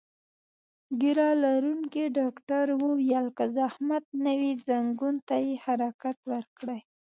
[0.99, 6.81] ږیره لرونکي ډاکټر وویل: که زحمت نه وي، ځنګون ته یې حرکت ورکړئ.